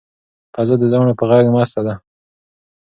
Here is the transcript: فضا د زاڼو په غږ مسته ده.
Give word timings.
فضا 0.53 0.75
د 0.79 0.83
زاڼو 0.91 1.13
په 1.19 1.25
غږ 1.29 1.45
مسته 1.55 1.81
ده. 1.87 1.93